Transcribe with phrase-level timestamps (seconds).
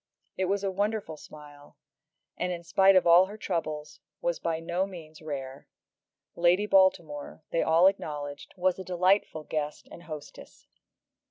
[0.35, 1.77] It was a wonderful smile,
[2.35, 5.67] and, in spite of all her troubles, was by no means rare.
[6.35, 10.65] Lady Baltimore, they all acknowledged, was a delightful guest and hostess.